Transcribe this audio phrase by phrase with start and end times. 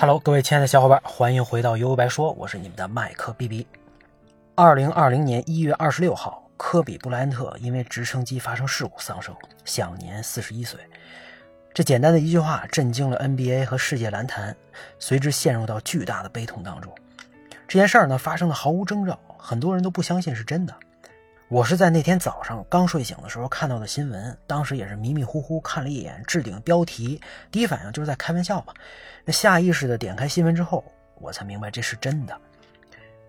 [0.00, 3.66] Hello，各位亲爱的小伙伴，欢迎回到悠悠白说，我是你们的麦克 B B。
[4.54, 9.36] 二零二零年一月二十六号，科比布莱恩特因为直升机发生事故丧生，
[9.66, 10.80] 享年四十一岁。
[11.74, 14.56] 这简单的一句话震惊了 NBA 和世界篮坛，
[14.98, 16.90] 随之陷入到巨大的悲痛当中。
[17.68, 20.74] 这件事儿呢，发生的毫无征兆，很多人都不相信是真的。
[21.50, 28.72] 我是在那天早上刚睡醒的时候看到的新闻，当时也是迷迷糊糊看了一眼置顶标题，第一反应就是在开玩笑嘛。
[29.24, 30.84] 那下意识的点开新闻之后，
[31.16, 32.40] 我才明白这是真的。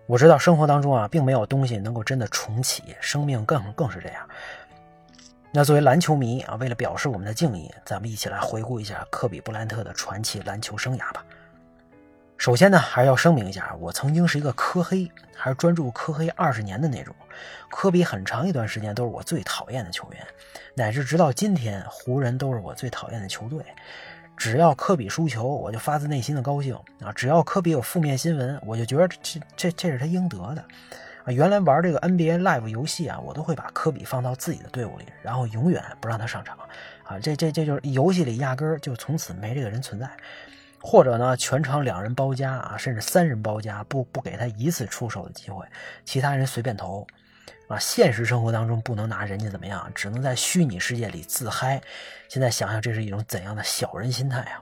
[0.06, 4.28] 我知道生活当中啊，并没有东西能够真的重启，生命更更是这样。
[5.50, 11.24] 那作为篮球迷啊，为了表示我们的敬意，咱们一起来回顾一下科比布莱恩特的传奇篮球生涯吧。
[12.42, 17.14] 首先呢，还是要声明一下，我曾经是一个科黑，还是专注科黑二十年的那种。
[17.70, 20.26] 科比很长一段时间都是我最讨厌的球员，
[20.74, 23.64] 乃至直到今天，湖人都是我最讨厌的球队。
[24.36, 27.12] 只要科比输球，我就发自内心的高兴啊！
[27.14, 30.64] 只要科比有负面新闻，我就觉得这这这是他应得的
[31.24, 31.30] 啊！
[31.30, 36.58] 原来玩这个 NBA Live 游戏啊，我都会把科比放到自己的队伍里，然后永远不让他上场
[37.04, 37.20] 啊！
[37.20, 40.10] 这这这就是游戏里压根儿就从此没这个人存在。
[40.82, 45.64] 或者呢，全场两人包夹啊，甚至三人包夹，不不给他一次出手的机会，
[46.04, 47.06] 其他人随便投，
[47.68, 51.80] 啊，现实生活当中不能拿人家怎么样，只能在虚拟世界里自嗨。
[52.28, 54.60] 现在想想，这是一种怎样的小人心态啊？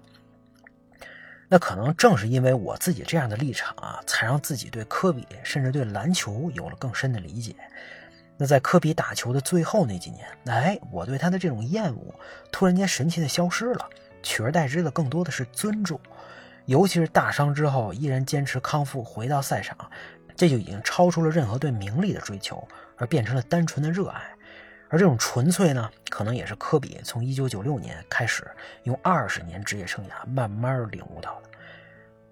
[1.48, 7.56] 那可能正是因为我自己这样的立场啊，才让自己对科比，甚至对篮球有了更深的理解。
[8.36, 12.14] 那在科比打球的最后那几年，哎，我对他的这种厌恶，
[12.52, 13.88] 突然间神奇的消失了。
[14.22, 16.00] 取而代之的更多的是尊重，
[16.66, 19.76] 尤其是大伤之后依然坚持康复回到赛场，
[20.36, 24.20] 这就已经超出了任何对名利的追求，而变成了单纯的热爱。
[24.88, 28.44] 而这种纯粹呢，可能也是科比从1996年开始
[28.82, 31.50] 用二十年职业生涯慢慢领悟到的。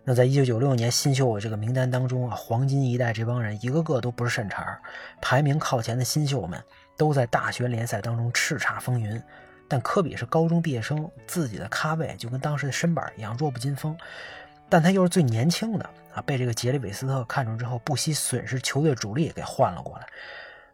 [0.03, 4.81] 那在1996年新秀这个名单当中啊，黄金一代这帮人一个个都不是善茬，
[5.21, 6.61] 排名靠前的新秀们
[6.97, 9.23] 都在大学联赛当中叱咤风云。
[9.69, 13.97] 但科比是高中毕业生，自己的咖位就跟当时的身板一样弱不禁风，
[14.69, 20.07] 但他又是最年轻的啊，被这个杰里韦斯特看中之后，不惜损失球队主力给换了过来。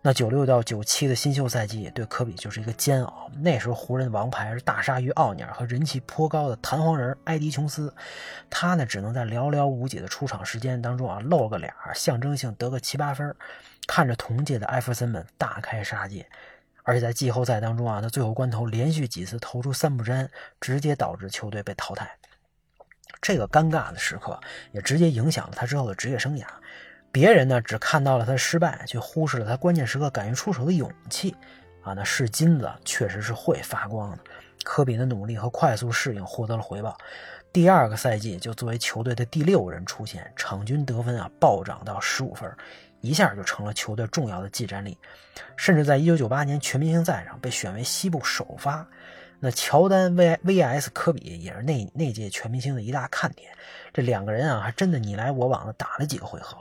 [0.07, 3.31] 那九六到九七的新秀赛季对科比就是一个煎熬。
[3.41, 7.91] 那时候湖人王牌是大鲨鱼奥尼尔和人气颇高的弹簧人埃迪琼斯，
[8.51, 13.35] 他呢只能在寥寥无几的出场时间当中啊露个脸，象征性得个七八分，
[13.87, 16.27] 看着同届的艾弗森们大开杀戒。
[16.85, 20.31] 而且在季后赛当中啊，他最后关头连续几次投出三不沾，
[20.61, 22.17] 直接导致球队被淘汰。
[23.21, 24.39] 这个尴尬的时刻
[24.71, 26.45] 也直接影响了他之后的职业生涯。
[27.11, 31.35] 别人呢只看到了他的失败，却忽视了他关键时刻敢于出手的勇气。
[31.83, 34.19] 啊，那是金子确实是会发光的。
[34.63, 36.97] 科比的努力和快速适应获得了回报。
[37.53, 42.51] 第二个赛季就作为球队的第六人出现，场均得分啊暴涨到十五分。
[43.05, 44.97] 一下就成了球队重要的技战力，
[45.57, 48.87] 甚至在一九九八年全明星赛上被选为西部首发。
[49.41, 53.53] 那乔丹 V V S 科比也是那那届全明星的一大看点。
[53.93, 56.57] 这两个人啊，还真的你来我往的打了几个回合。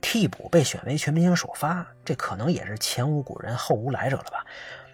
[0.00, 4.44] 替补被选为全明星首发，这可能也是前无古人后无来者了吧？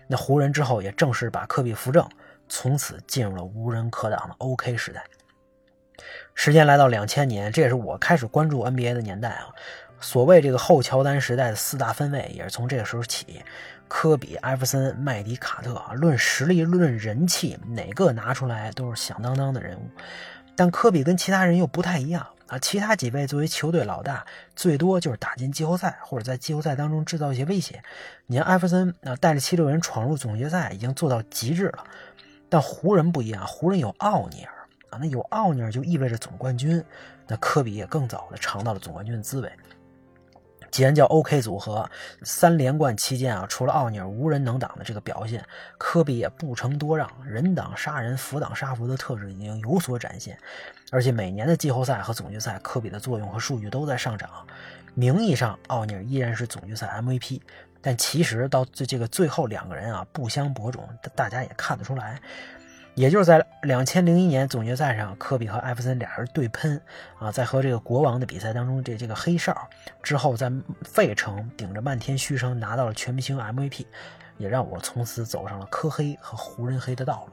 [0.09, 2.07] 那湖人之后也正式把科比扶正，
[2.49, 5.05] 从此进入了无人可挡的 OK 时代。
[6.35, 9.49] 时间来到两千年，这也是我开始关注 NBA 的年代啊。
[10.01, 13.43] 所谓这个后乔丹时代的四大分位，也是从这个时候起。
[13.89, 19.91] 科比、艾弗森、麦迪、卡特啊，论实力、论人气，哪个拿出来都是响当当的人物。
[20.55, 27.83] 但科比跟其他人又不太一样啊，其他几位作为球队老大，最多就是打进季后赛，或者在季后赛当中制造一些威胁。
[28.27, 31.83] 你像艾弗森啊，带着七六人闯入总决赛，已经做到极致了。
[32.51, 34.53] 但湖人不一样，湖人有奥尼尔
[34.91, 36.83] 啊，那有奥尼尔就意味着总冠军。
[37.27, 39.53] 那科比也更早的尝到了总冠军的滋味。
[40.71, 41.89] 既然叫 OK 组合，
[42.23, 45.43] 三连冠期间啊，除了奥尼尔无人能挡的这个表现，
[45.79, 50.39] 科比也不成多让，人挡杀人，佛挡杀佛的特质已经有所展现。
[50.91, 54.29] 而且每年的季后赛和总决赛，科比的作用和数据都在上涨。
[54.95, 57.41] 名义上奥尼尔依然是总决赛 MVP，
[57.81, 62.21] 但其实到这这个最后两个人啊不相伯仲，大家也看得出来。
[62.99, 66.83] 也就是在两千零一年总决赛上，科比和艾弗森俩人对喷
[67.21, 69.57] 啊，在和这个国王的比赛当中，这这个黑哨
[70.03, 70.51] 之后，在
[70.83, 73.87] 费城顶着漫天嘘声拿到了全明星 MVP，
[74.37, 77.33] 也让我从此走上了科黑和湖人黑的道路。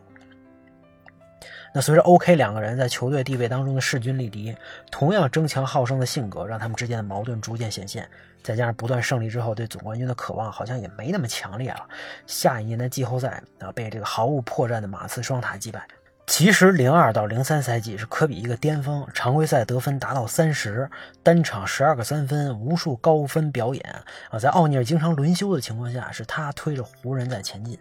[1.76, 4.56] 那随着 OK 两个人在球队地位当中的势均力敌，
[4.90, 8.10] 同样争强好胜的性格，让他们之间的矛盾逐渐显现。
[8.42, 11.86] 再加上不断胜利之后对总冠军的渴望，好像也没那么强烈了。
[12.26, 15.86] 下一年的季后赛啊，被这个毫无破绽的马刺双塔击败。
[16.28, 20.90] 其实，零二到零三赛季是科比一个巅峰，常规赛得分达到三十，
[21.22, 23.96] 单场十二个三分，无数高分表演
[24.30, 24.40] 啊！
[24.40, 27.78] 在奥尼尔经常轮休的情况下，是他推着湖人在前进。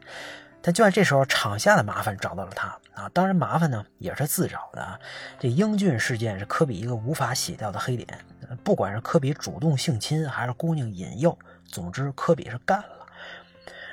[0.61, 3.11] 但就在这时候，场下的麻烦找到了他啊！
[3.12, 4.99] 当然，麻烦呢也是自找的啊。
[5.38, 8.19] 这英俊事件是科比一个无法洗掉的黑点，
[8.62, 11.37] 不管是科比主动性侵还是姑娘引诱，
[11.67, 13.06] 总之科比是干了。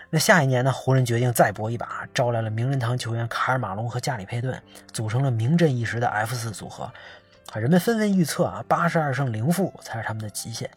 [0.09, 0.71] 那下一年呢？
[0.71, 4.61] 湖人决定再搏一把，招来了名人堂球员卡尔马龙和加里佩顿，
[4.91, 6.83] 组成了名震一时的 F 四组合。
[7.53, 10.69] 啊，人们纷纷预测啊，八十二胜零负才是他们的极限。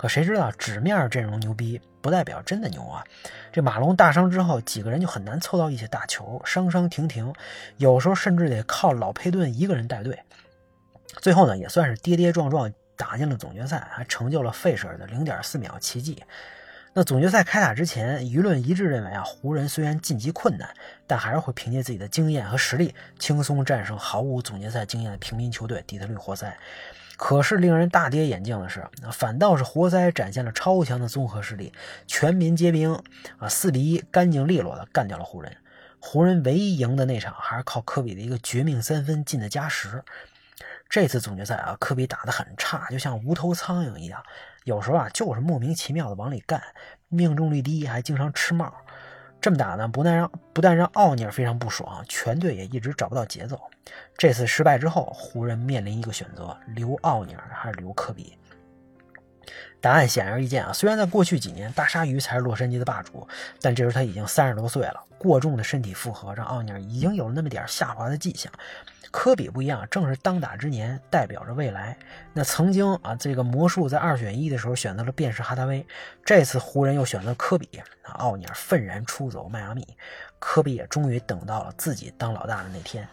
[0.00, 3.04] 可谁知道纸面阵容牛逼，不代表真的牛啊！
[3.52, 7.30] 这马龙大伤之后，几个人就很难凑到一起打球，伤伤停停，
[7.76, 10.18] 有时候甚至得靠老佩顿一个人带队。
[11.20, 16.24] 最后呢，也算是跌跌撞撞打进了总决赛，还成就了费舍尔的零点四秒奇迹。
[16.94, 20.66] 那总决赛开打之前，舆论一致认为啊，湖人虽然晋级困难，
[21.06, 26.56] 但还是会凭借自己的经验和实力，轻松战胜毫无总决赛经验的平民球队底特律活塞。
[27.22, 28.82] 可是令人大跌眼镜的是，
[29.12, 31.70] 反倒是活塞展现了超强的综合实力，
[32.06, 32.94] 全民皆兵
[33.36, 35.54] 啊，四比一干净利落的干掉了湖人。
[35.98, 40.02] 湖人唯一赢的那场，还是靠科比的一个绝命三分进的加时。
[40.88, 44.24] 这次总决赛啊，科比打得很差，就像无头苍蝇一样。
[44.64, 46.62] 有时候啊，就是莫名其妙的往里干，
[47.08, 48.74] 命中率低，还经常吃帽。
[49.40, 53.58] 这么打呢，不但让不但让奥尼尔非常不爽，全队也一直找不到节奏。
[54.16, 58.36] 这次失败之后，湖人面临一个选择：留奥尼尔还是留科比？
[59.80, 60.72] 答案显而易见啊！
[60.74, 63.26] 虽然在过去几年，大鲨鱼才是洛杉矶的霸主，
[63.62, 68.52] 但这时他已经三十多岁了，过重的身体负荷让奥尼尔已经有了那么点下滑的迹象。
[69.10, 71.96] 科比不一样，正是当打之年，代表着未来。
[72.32, 75.84] 那曾经啊，这个魔术在二选一的时候选择了便是哈达威，
[76.24, 77.68] 这次湖人又选择科比。
[78.14, 79.86] 奥尼尔愤然出走迈阿密，
[80.38, 83.06] 科比也终于等到了自己当老大的那天。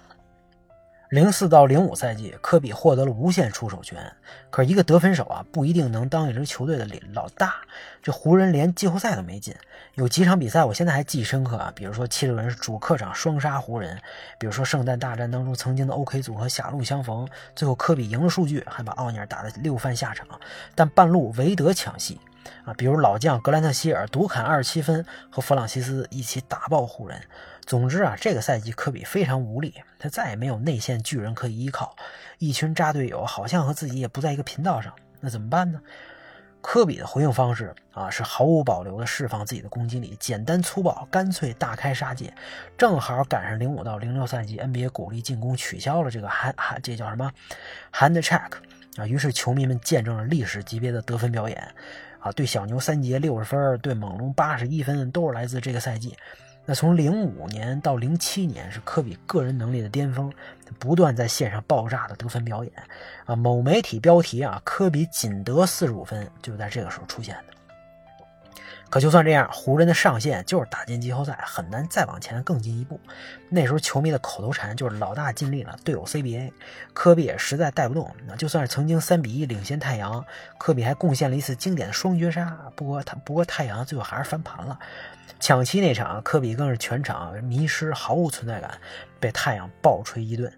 [1.09, 4.11] 零四到零五赛季，科比获得了无限出手权。
[4.49, 7.55] 可是，一个得分手啊，不一定能当一支球队的领老大。
[8.03, 9.55] 这湖人连季后赛都没进，
[9.93, 11.71] 有几场比赛我现在还记忆深刻啊。
[11.73, 13.95] 比如说，七六人是主客场双杀湖人；
[14.37, 17.25] 比如说，圣诞大战当中曾经的 OK 组合狭路相逢，
[17.55, 20.27] 最后科比赢了数据，还把奥尼尔打得六犯下场，
[20.75, 22.19] 但半路韦德抢戏
[22.65, 22.73] 啊。
[22.73, 27.21] 比如老将格兰特希尔独砍二十七分，和弗朗西斯一起打爆湖人。
[27.67, 31.93] 总之啊，这个赛季科比非常无力，他再也没有内线巨人可以依靠，
[32.39, 35.81] 一群渣队友好像和自己也不在一个频道上，那怎么办呢？
[36.61, 42.33] 科比的回应方式啊，是毫无保留的释放自己的攻击力，简单粗暴，干脆大开杀戒，
[42.77, 47.29] 正好赶上零五到零六赛季 NBA 鼓励进攻取消了这个 hand hand 这叫什么
[47.93, 48.49] hand check
[48.95, 51.61] 啊，于是球迷们见证了历史级别的得分表演
[52.19, 56.15] 啊，对小牛三节六十分，对猛龙八十一分，都是来自这个赛季。
[56.69, 60.29] 那从零五年到零七年是科比个人能力的巅峰，
[60.77, 62.73] 不断在线上爆炸的得分表演，
[63.25, 67.56] 啊，某媒体标题啊，科比仅得四十五分，就在这个时候出现的。
[68.89, 72.99] 可就算这样，湖人的上限就是打进季后赛，很难再往前更进一步。
[73.49, 76.51] 那时候球迷的口头禅就是老大尽力了，队友 CBA，
[76.93, 78.09] 科比也实在带不动。
[78.25, 80.25] 那就算是曾经三比一领先太阳，
[80.57, 84.79] 科比还贡献了一次经典的双绝杀，不过他不过太阳最后还是翻盘了。
[85.39, 88.71] 抢七那场，科比更是全场迷失，毫无存在感，
[89.19, 90.51] 被太阳暴锤一顿。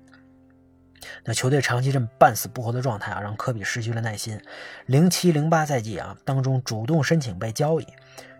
[1.24, 4.42] 那球队长期这么半死不活的状态啊，让科比失去了耐心。
[4.86, 7.88] 零七零八赛季啊，当中主动申请被交易。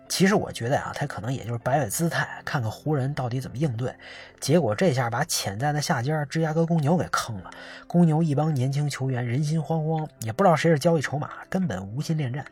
[0.08, 3.94] 其实我觉得啊，他可能也就是摆摆姿态，看看湖人到底怎么应对。
[4.40, 7.50] 结果这下把潜在的下家芝加哥公牛给坑了。
[7.86, 12.44] 公牛一帮年轻球员人心惶惶，也不知道谁是交易筹码，根本无心恋战。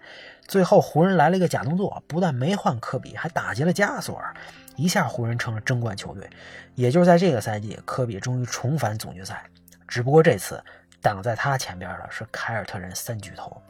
[0.46, 4.32] 最后湖人来了一个假动作，不但没换科比，还打劫了加索尔，
[4.76, 6.30] 一下湖人成了争冠球队。
[6.76, 9.42] 也就是在这个赛季，科比终于重返总决赛。
[9.88, 10.62] 只不过这次
[11.02, 13.60] 挡在他前边的是凯尔特人三巨头。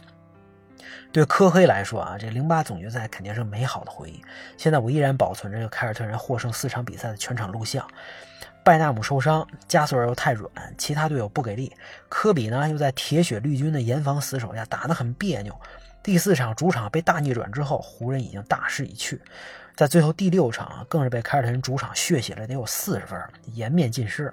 [1.10, 4.22] 对科黑来说啊，这零八总决赛肯定是美好的回忆。
[4.56, 7.86] 现在我依然保存着凯尔特人获胜四场比赛的全场录像。
[8.62, 11.74] 拜纳姆受伤，加索尔又太软，其他队友不给力，
[12.10, 15.58] 科比呢又在铁血绿军的严防死守下打得很别扭。
[16.08, 19.20] 第四场主场被大逆转之后，湖人已经大势已去。
[19.76, 23.22] 在最后第六场，更是被凯尔特人主场血洗了得有四十分，
[23.52, 24.32] 颜面尽失。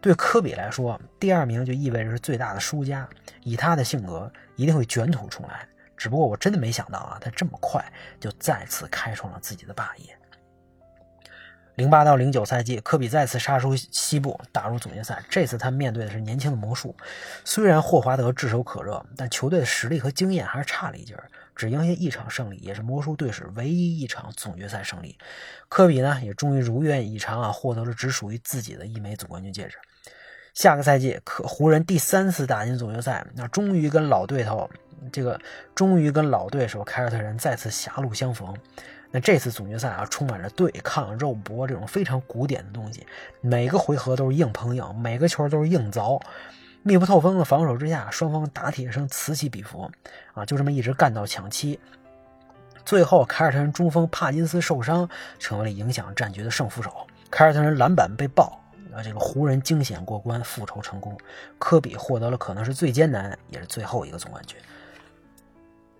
[0.00, 3.08] 对科比来说，第二名就意味着是最大的输家。
[3.44, 5.64] 以他的性格，一定会卷土重来。
[5.96, 7.80] 只不过我真的没想到啊，他这么快
[8.18, 10.18] 就再次开创了自己的霸业。
[11.76, 15.22] 零八到零九赛季，科比再次杀出西部，打入总决赛。
[15.30, 16.94] 这次他面对的是年轻的魔术，
[17.44, 21.28] 虽然霍华德炙手可热，但球队的实力和经验还是差了一截儿。
[21.54, 25.16] 只赢下一场胜利，也是魔术队史唯一一场总决赛胜利。
[25.68, 29.76] 科比呢，也终于如愿以偿啊，获得了只属于自己的一枚总冠军戒指。
[30.54, 34.68] 下个赛季，可湖人第三次打进总决赛，那终于跟老对头，
[35.12, 35.38] 这个
[35.74, 38.54] 终于跟老对手凯尔特人再次狭路相逢。
[39.12, 43.06] 那这次总决赛啊，充满着对抗、肉搏这种非常古典的东西，
[43.42, 46.20] 每个回合都是硬碰硬，每个球都是硬凿，
[46.82, 49.90] 密不透风的防守之下，双方打铁声此起彼伏
[50.34, 51.78] 啊，就这么一直干到抢七。
[52.84, 57.06] 最后，凯尔特人中锋帕金斯受伤，成为了影响战局的胜负手。
[57.30, 58.58] 凯尔特人篮板被爆。
[58.94, 61.16] 啊，这个湖人惊险过关，复仇成功，
[61.58, 64.58] 科比获得了可能是最艰难也是最后一个总冠军。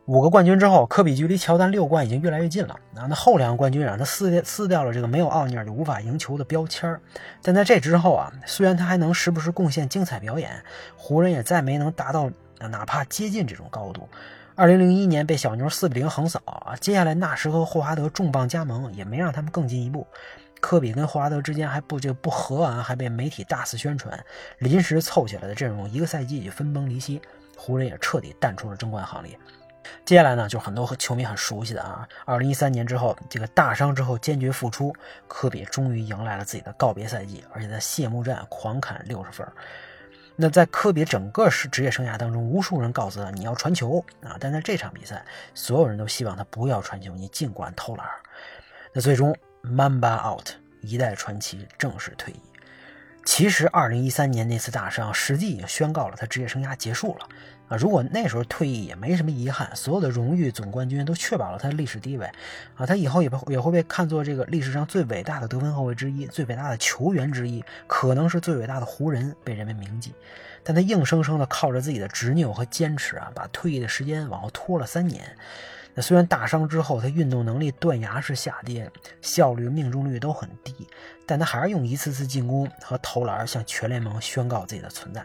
[0.06, 2.75] 五个冠军之后，科比距离乔丹六冠已经越来越近了。
[2.97, 7.00] 啊，那后两个冠军让他撕掉撕掉了这个没有奥尼尔就无法赢球的标签
[7.40, 10.50] 但在这之后啊，虽然他还能时不时贡献精彩表演，
[10.97, 12.28] 湖人也再没能达到
[12.59, 14.09] 哪怕接近这种高度。
[14.56, 20.04] 二零零一年被小牛四比零横扫啊，接下来纳什和霍华德重磅加盟，也没让他们更进一步。
[20.61, 24.18] 科比跟霍华德之间还不就不和啊，还被媒体大肆宣传，
[24.59, 27.23] 临时凑起来的阵容一个赛季就分崩离析，
[27.56, 29.38] 湖人也彻底淡出了争冠行列。
[30.05, 34.95] 接下来呢，就是很多球迷很熟悉的啊，二零一三年之后，这个大伤之后坚决复出，
[35.29, 39.47] 科比终于迎来了自己的告别赛季，而且在谢幕战狂砍六十分。
[40.37, 45.25] 那在科比整个是职业生涯当中，无数人告诉他你要传球啊，但在这场比赛，
[45.55, 48.07] 所有人都希望他不要传球，你尽管偷懒。
[48.93, 49.35] 那最终。
[49.65, 50.49] Mamba out，
[50.81, 52.51] 一代传奇正式退役。
[53.25, 57.29] 其实，二零一三年那次大伤，实际已经宣告了他职业生涯结束了
[57.69, 57.76] 啊！
[57.76, 62.29] 如果那时候退役，也没什么遗憾，所有的荣誉、总冠军都确保了他的历史地位
[62.76, 62.85] 啊！
[62.85, 70.12] 他以后也也会被看作这个历史上最伟大的得分后卫之一，最伟大的球员之一，可能是最伟大的湖人，被人们铭记。
[70.64, 75.37] 但他硬生生的靠着自己的执拗和坚持啊，把退役的时间往后拖了三年。
[75.94, 80.88] 那虽然大伤之后他运动能力断崖式下跌，效率、命中率都很低，
[81.26, 85.20] 但他还是用一次次进攻和投篮向全联盟宣告自己的存在。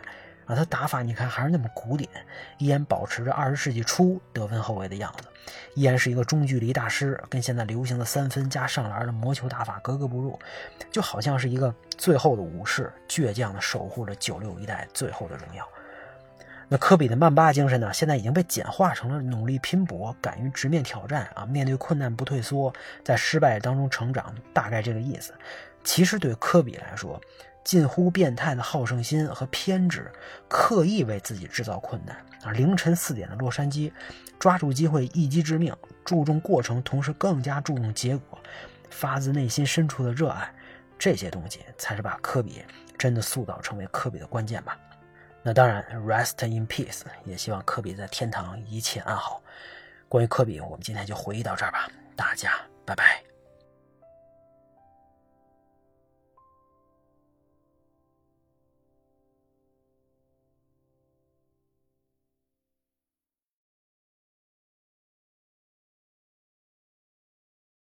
[0.45, 2.09] 啊，他打法你看还是那么古典，
[2.57, 5.27] 依然保持着二十世纪初得分后卫的样子，
[5.73, 10.39] 依然是一个中距离大师，跟现在流行的三分加上篮的魔球打法格格不入，
[10.89, 15.67] 就好像是一个最后的武士，倔强的守护着九六一代最后的荣耀。
[16.69, 17.93] 那科比的曼巴精神呢？
[17.93, 21.45] 现在已经被简化成了努力拼搏、敢于直面挑战啊！
[21.45, 22.73] 面对困难不退缩，
[23.05, 25.33] 在失败当中成长，大概这个意思。
[25.83, 27.21] 其实对科比来说，
[27.63, 30.11] 近乎变态的好胜心和偏执，
[30.49, 32.51] 刻意为自己制造困难啊！
[32.51, 33.89] 凌晨四点的洛杉矶，
[34.37, 38.37] 抓住机会一击致命，注重过程，同时更加注重结果，
[38.89, 40.53] 发自内心深处的热爱，
[40.99, 42.61] 这些东西才是把科比
[42.97, 44.77] 真的塑造成为科比的关键吧。
[45.47, 49.41] 那当然，rest in peace，也希望科比在天堂一切安好。
[50.09, 52.51] 关于科比，我们今天就回忆到这儿吧，大家
[52.83, 53.26] 拜拜。